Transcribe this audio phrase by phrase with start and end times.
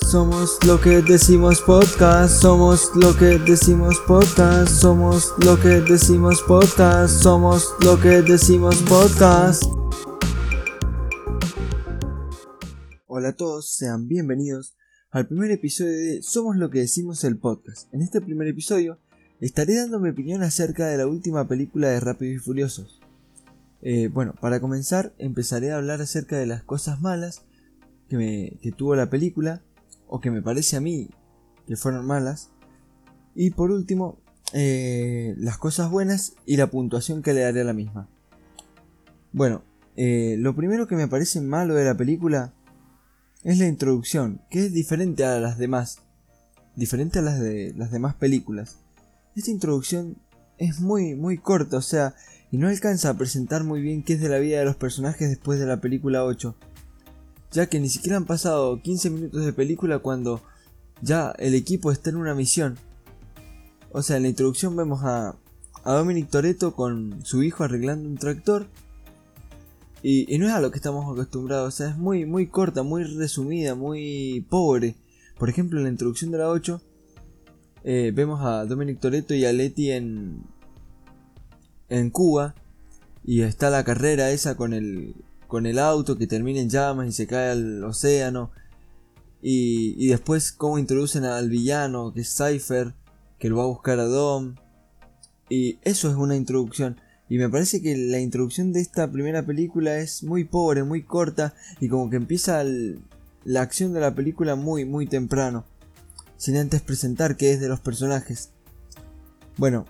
[0.00, 7.22] Somos lo que decimos podcast, somos lo que decimos podcast, somos lo que decimos podcast,
[7.22, 9.62] somos lo que decimos podcast.
[13.06, 14.76] Hola a todos, sean bienvenidos
[15.10, 17.92] al primer episodio de Somos lo que decimos el podcast.
[17.92, 18.98] En este primer episodio
[19.40, 22.98] estaré dando mi opinión acerca de la última película de Rápidos y Furiosos.
[23.82, 27.44] Eh, bueno, para comenzar empezaré a hablar acerca de las cosas malas
[28.08, 29.60] que, que tuvo la película
[30.12, 31.08] o que me parece a mí
[31.66, 32.50] que fueron malas.
[33.34, 34.18] Y por último,
[34.52, 38.10] eh, las cosas buenas y la puntuación que le daré a la misma.
[39.32, 39.64] Bueno,
[39.96, 42.52] eh, lo primero que me parece malo de la película
[43.42, 46.00] es la introducción, que es diferente a las demás,
[46.76, 48.80] diferente a las de las demás películas.
[49.34, 50.18] Esta introducción
[50.58, 52.14] es muy muy corta, o sea,
[52.50, 55.30] y no alcanza a presentar muy bien qué es de la vida de los personajes
[55.30, 56.54] después de la película 8
[57.52, 60.42] ya que ni siquiera han pasado 15 minutos de película cuando
[61.02, 62.78] ya el equipo está en una misión.
[63.90, 65.36] O sea, en la introducción vemos a,
[65.84, 68.66] a Dominic Toretto con su hijo arreglando un tractor.
[70.02, 73.04] Y, no es a lo que estamos acostumbrados, o sea, es muy, muy corta, muy
[73.04, 74.96] resumida, muy pobre.
[75.38, 76.82] Por ejemplo, en la introducción de la 8,
[77.84, 80.42] eh, vemos a Dominic Toretto y a Letty en,
[81.88, 82.56] en Cuba.
[83.24, 85.14] Y está la carrera esa con el,
[85.52, 88.52] con el auto que termina en llamas y se cae al océano.
[89.42, 92.94] Y, después cómo introducen al villano, que es Cypher,
[93.38, 94.54] que lo va a buscar a Dom.
[95.50, 96.98] Y eso es una introducción.
[97.28, 101.52] Y me parece que la introducción de esta primera película es muy pobre, muy corta.
[101.80, 102.64] Y como que empieza
[103.44, 105.66] la acción de la película muy, muy temprano.
[106.38, 108.52] Sin antes presentar qué es de los personajes.
[109.58, 109.84] Bueno,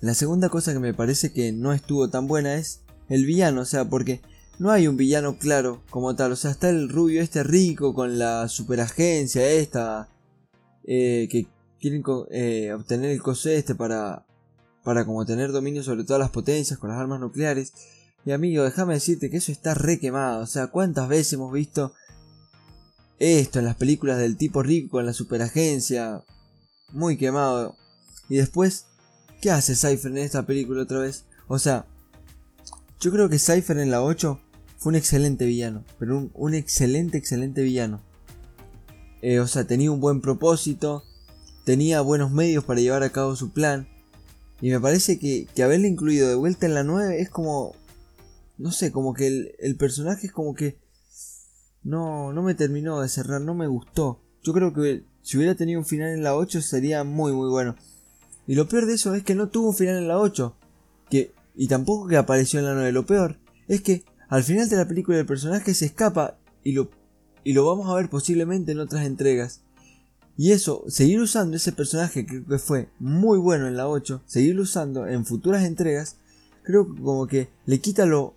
[0.00, 3.60] la segunda cosa que me parece que no estuvo tan buena es el villano.
[3.60, 4.22] O sea, porque
[4.58, 6.32] no hay un villano claro como tal.
[6.32, 10.08] O sea, está el rubio este rico con la superagencia esta.
[10.86, 11.46] Eh, que
[11.80, 14.26] quieren eh, obtener el coso este para,
[14.82, 17.72] para como tener dominio sobre todas las potencias con las armas nucleares.
[18.24, 20.42] Y amigo, déjame decirte que eso está re quemado.
[20.42, 21.92] O sea, ¿cuántas veces hemos visto
[23.18, 26.22] esto en las películas del tipo rico con la superagencia?
[26.92, 27.76] Muy quemado.
[28.28, 28.86] Y después,
[29.42, 31.24] ¿qué hace Cypher en esta película otra vez?
[31.48, 31.86] O sea,
[33.00, 34.43] yo creo que Cypher en la 8 fue
[34.84, 38.00] un excelente villano, pero un, excelente, excelente villano.
[39.22, 41.04] Eh, o sea, tenía un buen propósito,
[41.64, 43.88] tenía buenos medios para llevar a cabo su plan.
[44.60, 47.74] Y me parece que, haberle incluido de vuelta en la 9 es como...
[48.56, 50.78] No sé, como que el, el personaje es como que...
[51.82, 54.20] No, no me terminó de cerrar, no me gustó.
[54.42, 57.74] Yo creo que si hubiera tenido un final en la 8 sería muy muy bueno.
[58.46, 60.54] Y lo peor de eso es que no tuvo un final en la 8.
[61.10, 62.92] Que y tampoco que apareció en la 9.
[62.92, 66.90] Lo peor es que al final de la película el personaje se escapa y lo,
[67.42, 69.62] y lo vamos a ver posiblemente en otras entregas.
[70.36, 74.62] Y eso, seguir usando ese personaje que que fue muy bueno en la 8, seguirlo
[74.62, 76.16] usando en futuras entregas,
[76.64, 78.34] creo que como que le quita lo,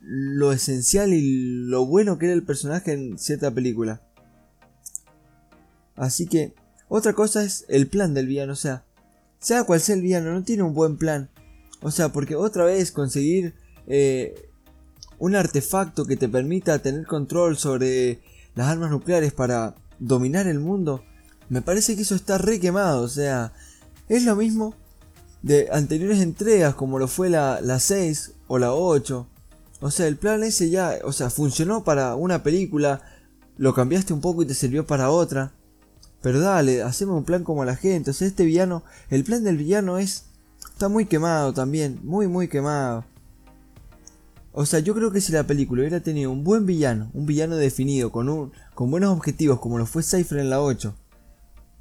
[0.00, 4.02] lo esencial y lo bueno que era el personaje en cierta película.
[5.96, 6.54] Así que,
[6.88, 8.84] otra cosa es el plan del villano, o sea,
[9.38, 11.30] sea cual sea el villano, no tiene un buen plan.
[11.80, 13.54] O sea, porque otra vez conseguir
[13.86, 14.50] eh,
[15.24, 18.20] un artefacto que te permita tener control sobre
[18.54, 21.02] las armas nucleares para dominar el mundo,
[21.48, 23.02] me parece que eso está re quemado.
[23.02, 23.52] O sea,
[24.08, 24.74] es lo mismo
[25.42, 29.26] de anteriores entregas como lo fue la, la 6 o la 8.
[29.80, 33.02] O sea, el plan ese ya, o sea, funcionó para una película,
[33.56, 35.52] lo cambiaste un poco y te sirvió para otra.
[36.22, 38.10] Pero dale, hacemos un plan como la gente.
[38.10, 40.24] O sea, este villano, el plan del villano es
[40.74, 43.04] Está muy quemado también, muy muy quemado.
[44.56, 47.56] O sea, yo creo que si la película hubiera tenido un buen villano, un villano
[47.56, 50.94] definido, con, un, con buenos objetivos como lo fue Cypher en la 8,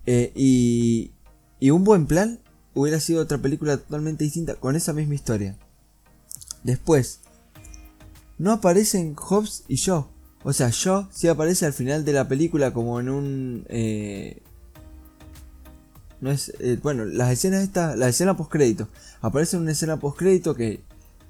[0.07, 1.11] eh, y,
[1.59, 2.39] y un buen plan,
[2.73, 5.55] hubiera sido otra película totalmente distinta con esa misma historia.
[6.63, 7.19] Después,
[8.39, 10.07] no aparecen Hobbs y Shaw.
[10.43, 14.41] O sea, Shaw sí aparece al final de la película como en un eh,
[16.23, 18.87] no es, eh, bueno, las escenas estas, la escena post crédito,
[19.19, 20.81] aparece una escena post crédito que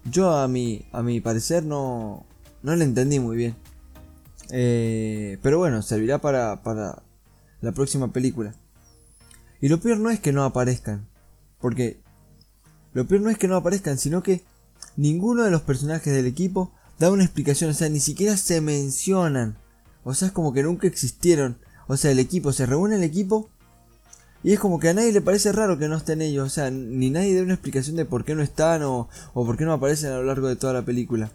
[0.06, 2.26] yo a mi, a mi parecer no,
[2.62, 3.56] no la entendí muy bien.
[4.50, 7.04] Eh, pero bueno, servirá para, para
[7.62, 8.54] la próxima película.
[9.62, 11.08] Y lo peor no es que no aparezcan,
[11.60, 12.02] porque
[12.94, 14.44] lo peor no es que no aparezcan, sino que
[14.98, 19.58] ninguno de los personajes del equipo da una explicación, o sea, ni siquiera se mencionan.
[20.04, 21.58] O sea, es como que nunca existieron.
[21.88, 23.50] O sea, el equipo, se reúne el equipo
[24.44, 26.70] y es como que a nadie le parece raro que no estén ellos, o sea,
[26.70, 30.12] ni nadie da una explicación de por qué no están o, por qué no aparecen
[30.12, 31.32] a lo largo de toda la película.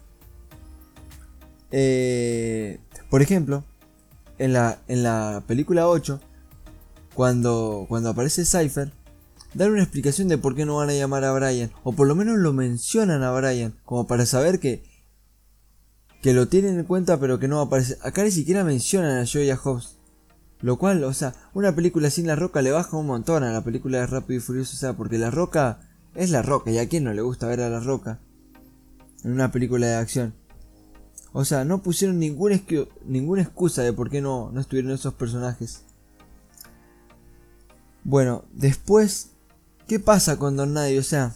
[1.71, 2.79] Eh,
[3.09, 3.63] por ejemplo,
[4.37, 6.19] en la, en la película 8,
[7.15, 8.91] cuando, cuando aparece Cypher,
[9.55, 12.13] dan una explicación de por qué no van a llamar a Brian, o por lo
[12.13, 14.83] menos lo mencionan a Brian, como para saber que,
[16.21, 17.97] que lo tienen en cuenta pero que no aparece.
[18.03, 19.98] Acá ni siquiera mencionan a Joey y Hobbs.
[20.61, 23.63] Lo cual, o sea, una película sin La Roca le baja un montón a la
[23.63, 25.79] película de Rápido y Furioso, o sea, porque La Roca
[26.15, 28.19] es La Roca, y a quién no le gusta ver a La Roca
[29.23, 30.33] en una película de acción.
[31.31, 32.59] O sea, no pusieron ninguna,
[33.05, 35.83] ninguna excusa de por qué no, no estuvieron esos personajes.
[38.03, 39.31] Bueno, después,
[39.87, 40.99] ¿qué pasa con Don Nadie?
[40.99, 41.35] O sea,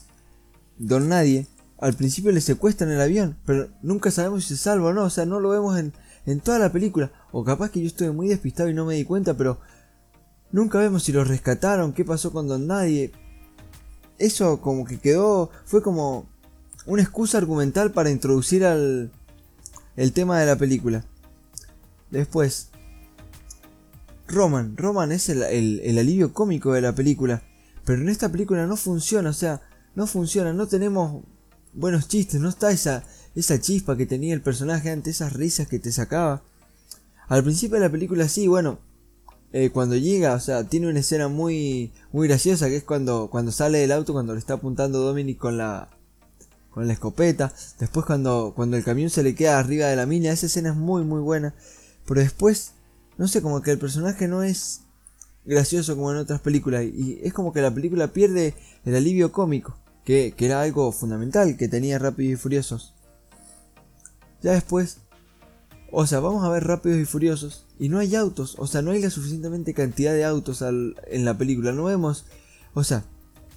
[0.77, 1.47] Don Nadie
[1.79, 5.03] al principio le secuestran el avión, pero nunca sabemos si se salva o no.
[5.03, 5.93] O sea, no lo vemos en,
[6.25, 7.11] en toda la película.
[7.31, 9.59] O capaz que yo estoy muy despistado y no me di cuenta, pero
[10.51, 13.11] nunca vemos si lo rescataron, qué pasó con Don Nadie.
[14.17, 16.27] Eso como que quedó, fue como
[16.85, 19.11] una excusa argumental para introducir al
[19.95, 21.05] el tema de la película.
[22.09, 22.69] Después,
[24.27, 24.77] Roman.
[24.77, 27.43] Roman es el, el, alivio cómico de la película.
[27.85, 29.61] Pero en esta película no funciona, o sea,
[29.95, 31.23] no funciona, no tenemos
[31.73, 33.03] buenos chistes, no está esa,
[33.35, 36.41] esa chispa que tenía el personaje antes, esas risas que te sacaba.
[37.27, 38.79] Al principio de la película sí, bueno,
[39.53, 43.51] eh, cuando llega, o sea, tiene una escena muy, muy graciosa que es cuando, cuando
[43.51, 45.89] sale del auto, cuando le está apuntando Dominic con la,
[46.71, 47.53] con la escopeta.
[47.79, 50.75] Después cuando, cuando el camión se le queda arriba de la mina, esa escena es
[50.75, 51.53] muy muy buena.
[52.07, 52.73] Pero después,
[53.17, 54.81] no sé, como que el personaje no es
[55.45, 56.83] gracioso como en otras películas.
[56.83, 58.55] Y es como que la película pierde
[58.85, 62.93] el alivio cómico, que, que era algo fundamental que tenía Rápidos y Furiosos.
[64.43, 64.97] Ya después,
[65.91, 67.65] o sea, vamos a ver Rápidos y Furiosos.
[67.79, 71.37] Y no hay autos, o sea, no hay la suficientemente cantidad de autos en la
[71.37, 71.71] película.
[71.71, 72.25] No vemos,
[72.73, 73.05] o sea,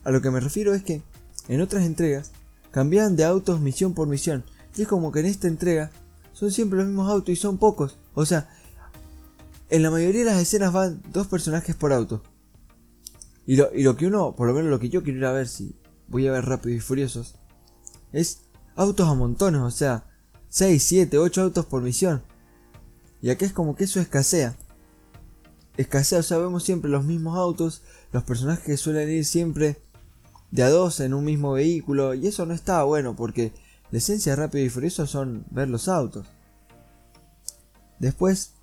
[0.04, 1.02] a lo que me refiero es que
[1.48, 2.30] en otras entregas
[2.70, 4.44] cambian de autos misión por misión.
[4.76, 5.90] Y es como que en esta entrega
[6.32, 7.98] son siempre los mismos autos y son pocos.
[8.14, 8.48] O sea,
[9.68, 12.22] en la mayoría de las escenas van dos personajes por auto.
[13.46, 15.32] Y lo, y lo que uno, por lo menos lo que yo quiero ir a
[15.32, 15.74] ver si
[16.08, 17.36] voy a ver Rápidos y Furiosos,
[18.12, 18.42] es
[18.74, 20.04] autos a montones, o sea,
[20.56, 22.22] 6, 7, 8 autos por misión.
[23.20, 24.56] Y acá es como que eso escasea.
[25.76, 29.76] Escasea, o sea, vemos siempre los mismos autos, los personajes suelen ir siempre
[30.50, 33.52] de a dos en un mismo vehículo y eso no está bueno porque
[33.90, 36.26] la esencia de Rápido y Furioso son ver los autos.
[37.98, 38.54] Después,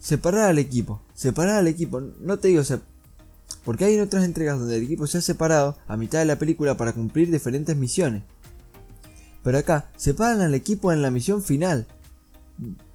[0.00, 1.00] separar al equipo.
[1.14, 2.00] Separar al equipo.
[2.00, 2.62] No te digo,
[3.64, 6.76] porque hay otras entregas donde el equipo se ha separado a mitad de la película
[6.76, 8.24] para cumplir diferentes misiones.
[9.46, 11.86] Pero acá, separan al equipo en la misión final.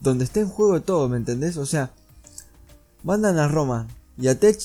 [0.01, 1.55] Donde está en juego todo, ¿me entendés?
[1.55, 1.93] O sea,
[3.03, 3.87] mandan a Roma
[4.17, 4.59] y a Tech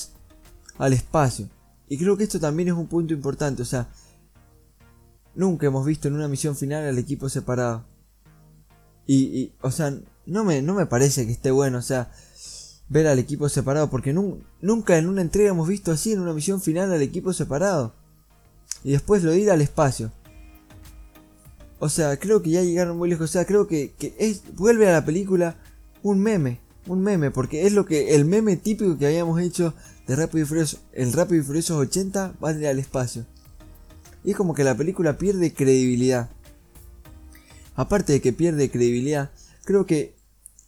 [0.79, 1.47] al espacio.
[1.87, 3.87] Y creo que esto también es un punto importante, o sea,
[5.33, 7.85] nunca hemos visto en una misión final al equipo separado.
[9.05, 12.11] Y, o sea, no me, no me parece que esté bueno, o sea,
[12.89, 16.59] ver al equipo separado, porque nunca en una entrega hemos visto así en una misión
[16.59, 17.95] final al equipo separado.
[18.83, 20.11] Y después lo ir al espacio.
[21.79, 23.29] O sea, creo que ya llegaron muy lejos.
[23.29, 25.57] O sea, creo que, que es, vuelve a la película
[26.03, 26.59] un meme.
[26.87, 29.73] Un meme, porque es lo que el meme típico que habíamos hecho
[30.07, 33.25] de Rápido y Furioso, el Rápido y Furioso 80 va al espacio.
[34.23, 36.29] Y es como que la película pierde credibilidad.
[37.75, 39.31] Aparte de que pierde credibilidad,
[39.65, 40.15] creo que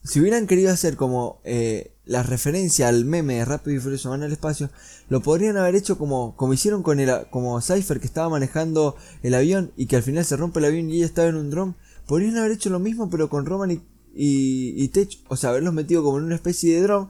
[0.03, 4.23] si hubieran querido hacer como eh, la referencia al meme de Rápido y Furioso van
[4.23, 4.71] al espacio,
[5.09, 9.35] lo podrían haber hecho como, como hicieron con el como Cypher que estaba manejando el
[9.35, 11.75] avión y que al final se rompe el avión y ella estaba en un dron.
[12.07, 13.83] Podrían haber hecho lo mismo pero con Roman y,
[14.15, 17.09] y, Tech, o sea, haberlos metido como en una especie de dron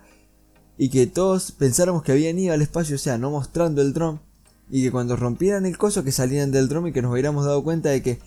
[0.77, 4.19] y que todos pensáramos que habían ido al espacio, o sea, no mostrando el dron,
[4.69, 7.63] y que cuando rompieran el coso que salían del dron y que nos hubiéramos dado
[7.63, 8.19] cuenta de que,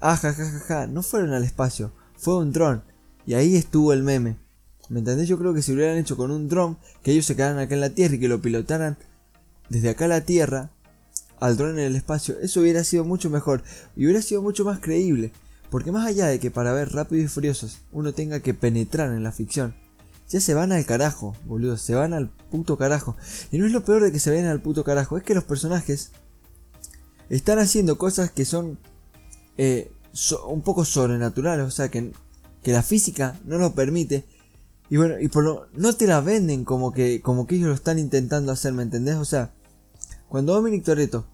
[0.00, 2.82] ah, ja, ja, ja, ja, no fueron al espacio, fue un dron,
[3.26, 4.47] y ahí estuvo el meme.
[4.88, 5.28] ¿Me entendés?
[5.28, 7.80] Yo creo que si hubieran hecho con un dron, que ellos se quedaran acá en
[7.80, 8.96] la Tierra y que lo pilotaran
[9.68, 10.70] desde acá a la Tierra,
[11.40, 13.62] al dron en el espacio, eso hubiera sido mucho mejor
[13.94, 15.32] y hubiera sido mucho más creíble.
[15.70, 19.22] Porque más allá de que para ver Rápidos y Furiosos uno tenga que penetrar en
[19.22, 19.74] la ficción,
[20.28, 21.76] ya se van al carajo, boludo.
[21.76, 23.16] Se van al puto carajo.
[23.50, 25.16] Y no es lo peor de que se vayan al puto carajo.
[25.16, 26.10] Es que los personajes
[27.30, 28.78] están haciendo cosas que son
[29.56, 29.90] eh,
[30.46, 31.66] un poco sobrenaturales.
[31.66, 32.12] O sea, que,
[32.62, 34.26] que la física no lo permite.
[34.90, 37.74] Y bueno, y por lo, no te la venden como que, como que ellos lo
[37.74, 39.16] están intentando hacer, ¿me entendés?
[39.16, 39.52] O sea,
[40.28, 41.26] cuando Dominic Toretto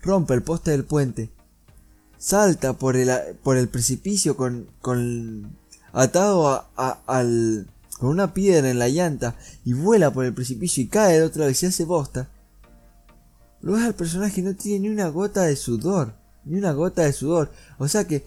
[0.00, 1.30] rompe el poste del puente,
[2.18, 3.10] salta por el,
[3.42, 5.56] por el precipicio con, con
[5.92, 7.68] atado al,
[7.98, 11.46] con una piedra en la llanta y vuela por el precipicio y cae de otra
[11.46, 12.28] vez y hace bosta.
[13.60, 16.14] Ves al personaje no tiene ni una gota de sudor.
[16.44, 17.52] Ni una gota de sudor.
[17.78, 18.26] O sea que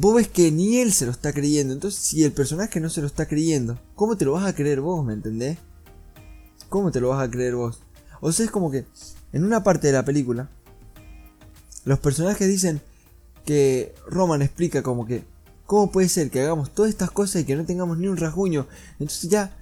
[0.00, 1.74] vos ves que ni él se lo está creyendo.
[1.74, 4.80] Entonces, si el personaje no se lo está creyendo, ¿cómo te lo vas a creer
[4.80, 5.58] vos, me entendés?
[6.70, 7.80] ¿Cómo te lo vas a creer vos?
[8.22, 8.86] O sea, es como que
[9.34, 10.48] en una parte de la película,
[11.84, 12.80] los personajes dicen
[13.44, 15.22] que Roman explica como que,
[15.66, 18.68] ¿cómo puede ser que hagamos todas estas cosas y que no tengamos ni un rasguño?
[18.92, 19.54] Entonces ya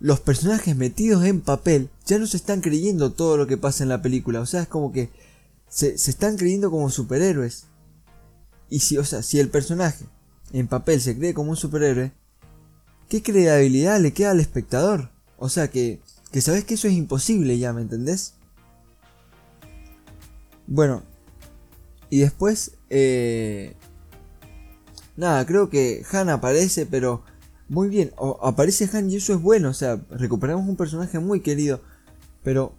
[0.00, 3.90] los personajes metidos en papel ya no se están creyendo todo lo que pasa en
[3.90, 4.40] la película.
[4.40, 5.10] O sea, es como que
[5.68, 7.66] se, se están creyendo como superhéroes.
[8.68, 10.04] Y si, o sea, si el personaje
[10.52, 12.12] en papel se cree como un superhéroe,
[13.08, 15.10] ¿qué credibilidad le queda al espectador?
[15.38, 16.00] O sea que,
[16.32, 18.34] que sabes que eso es imposible ya, ¿me entendés?
[20.66, 21.02] Bueno,
[22.10, 23.74] y después, eh,
[25.16, 27.22] nada, creo que Han aparece, pero
[27.68, 31.80] muy bien, aparece Han y eso es bueno, o sea, recuperamos un personaje muy querido,
[32.42, 32.72] pero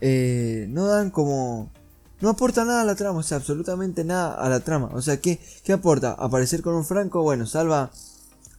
[0.00, 1.70] eh, no dan como...
[2.24, 4.88] No aporta nada a la trama, o sea, absolutamente nada a la trama.
[4.94, 6.12] O sea, ¿qué, ¿qué aporta?
[6.12, 7.90] Aparecer con un Franco, bueno, salva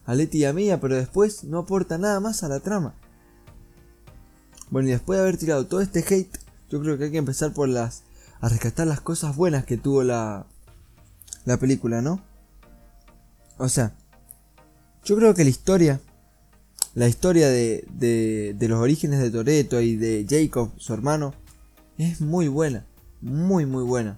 [0.05, 2.93] a Leti y a Mia, pero después no aporta nada más a la trama.
[4.69, 6.37] Bueno, y después de haber tirado todo este hate,
[6.69, 8.03] yo creo que hay que empezar por las
[8.39, 10.45] a rescatar las cosas buenas que tuvo la,
[11.45, 12.21] la película, ¿no?
[13.57, 13.95] O sea,
[15.03, 15.99] yo creo que la historia,
[16.93, 21.33] la historia de, de, de los orígenes de Toreto y de Jacob, su hermano,
[21.97, 22.85] es muy buena,
[23.25, 24.15] muy muy buena.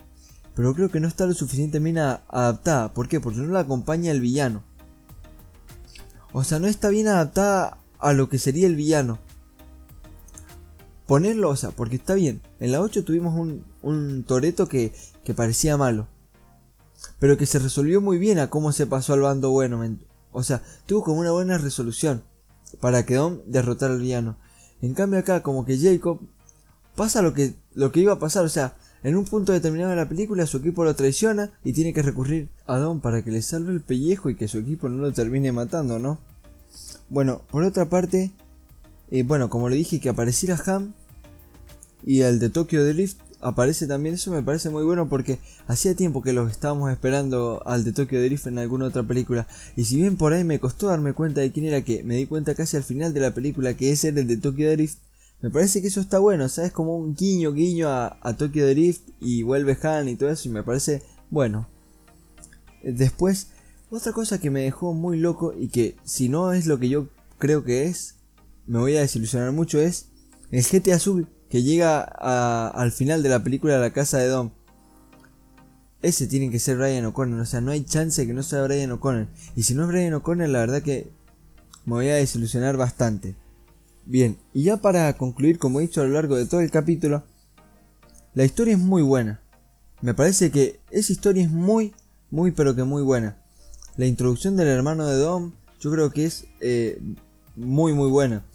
[0.55, 2.93] Pero creo que no está lo suficientemente adaptada.
[2.93, 3.19] ¿Por qué?
[3.19, 4.63] Porque no la acompaña el villano.
[6.33, 9.19] O sea, no está bien adaptada a lo que sería el villano
[11.07, 12.41] ponerlo, o sea, porque está bien.
[12.59, 16.07] En la 8 tuvimos un, un Toreto que, que parecía malo.
[17.19, 19.81] Pero que se resolvió muy bien a cómo se pasó al bando bueno.
[20.31, 22.23] O sea, tuvo como una buena resolución
[22.81, 24.37] para que Dom derrotara al villano.
[24.81, 26.19] En cambio acá, como que Jacob
[26.95, 28.43] pasa lo que, lo que iba a pasar.
[28.45, 31.93] O sea, en un punto determinado de la película su equipo lo traiciona y tiene
[31.93, 35.01] que recurrir a Dom para que le salve el pellejo y que su equipo no
[35.01, 36.19] lo termine matando, ¿no?
[37.09, 38.31] Bueno, por otra parte,
[39.09, 40.93] y bueno, como le dije que apareciera Ham
[42.05, 46.21] y el de Tokyo Drift aparece también, eso me parece muy bueno porque hacía tiempo
[46.21, 49.47] que los estábamos esperando al de Tokyo Drift en alguna otra película.
[49.75, 52.25] Y si bien por ahí me costó darme cuenta de quién era que, me di
[52.25, 54.99] cuenta casi al final de la película que ese era el de Tokyo Drift.
[55.41, 56.71] Me parece que eso está bueno, ¿sabes?
[56.71, 60.51] Como un guiño, guiño a, a Tokyo Drift y vuelve Han y todo eso y
[60.51, 61.67] me parece bueno.
[62.83, 63.49] Después,
[63.89, 67.09] otra cosa que me dejó muy loco y que si no es lo que yo
[67.37, 68.15] creo que es,
[68.65, 70.07] me voy a desilusionar mucho es
[70.51, 74.51] el GT azul que llega al final de la película La casa de Dom.
[76.01, 78.63] Ese tiene que ser Brian O'Connor, o sea, no hay chance de que no sea
[78.63, 79.27] Brian O'Connor.
[79.55, 81.11] Y si no es Brian O'Connor, la verdad que
[81.85, 83.35] me voy a desilusionar bastante.
[84.09, 87.23] Bien, y ya para concluir, como he dicho a lo largo de todo el capítulo,
[88.35, 89.41] la historia es muy buena.
[90.01, 91.93] Me parece que esa historia es muy,
[92.31, 93.35] muy, pero que muy buena.
[93.97, 97.01] La introducción del hermano de Dom, yo creo que es eh,
[97.57, 98.45] muy muy buena.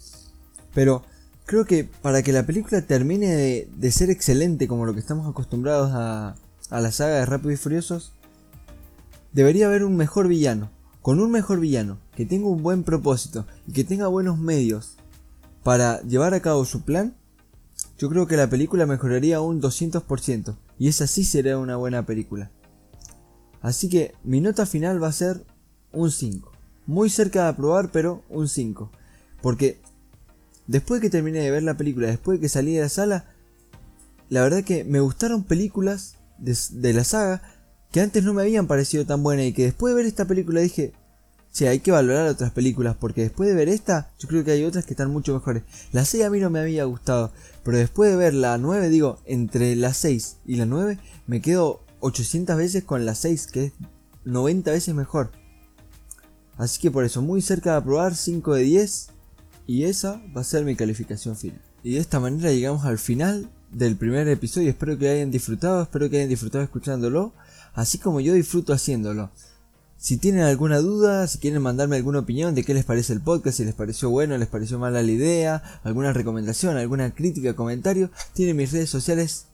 [0.73, 1.03] Pero
[1.45, 5.91] creo que para que la película termine de, ser excelente como lo que estamos acostumbrados
[5.93, 6.35] a,
[6.71, 8.13] a la saga de Rápidos y Furiosos,
[9.33, 10.71] debería haber un mejor villano.
[11.03, 14.97] Con un mejor villano, que tenga un buen propósito y que tenga buenos medios
[15.63, 17.15] para llevar a cabo su plan,
[17.97, 22.51] yo creo que la película mejoraría un 200% y esa sí sería una buena película.
[23.61, 25.45] Así que mi nota final va a ser
[25.91, 26.53] un 5
[26.85, 28.91] muy cerca de aprobar, pero un 5.
[29.41, 29.79] Porque
[30.67, 33.25] después que terminé de ver la película, después de que salí de la sala,
[34.29, 37.41] la verdad que me gustaron películas de, la saga
[37.91, 40.61] que antes no me habían parecido tan buenas y que después de ver esta película
[40.61, 40.93] dije,
[41.53, 44.63] che, hay que valorar otras películas porque después de ver esta, yo creo que hay
[44.63, 45.63] otras que están mucho mejores.
[45.91, 47.31] La 6 a mí no me había gustado,
[47.63, 51.81] pero después de ver la 9, digo, entre la 6 y la 9, me quedo
[52.01, 53.73] 800 veces con la 6, que es
[54.25, 55.31] 90 veces mejor.
[56.57, 59.09] Así que por eso, muy cerca de aprobar 5 de 10.
[59.65, 61.61] Y esa va a ser mi calificación final.
[61.83, 64.69] Y de esta manera llegamos al final del primer episodio.
[64.69, 67.33] Espero que hayan disfrutado, espero que hayan disfrutado escuchándolo.
[67.73, 69.31] Así como yo disfruto haciéndolo.
[70.03, 73.55] Si tienen alguna duda, si quieren mandarme alguna opinión de qué les parece el podcast,
[73.55, 78.57] si les pareció bueno, les pareció mala la idea, alguna recomendación, alguna crítica, comentario, tienen
[78.57, 79.45] mis redes sociales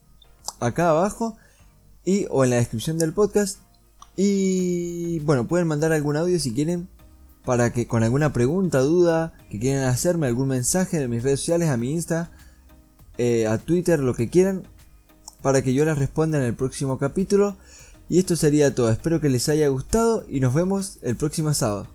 [0.60, 1.38] acá abajo
[2.04, 3.60] y o en la descripción del podcast
[4.16, 6.88] y bueno, pueden mandar algún audio si quieren
[7.46, 11.70] para que con alguna pregunta, duda que quieran hacerme, algún mensaje de mis redes sociales,
[11.70, 12.32] a mi Insta,
[13.20, 14.64] eh, a Twitter, lo que quieran,
[15.44, 17.56] para que yo les responda en el próximo capítulo.
[18.10, 21.88] Y esto sería todo, espero que les haya gustado y nos vemos el próximo sábado.